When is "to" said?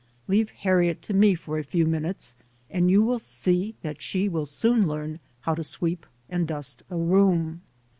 1.03-1.13, 5.53-5.63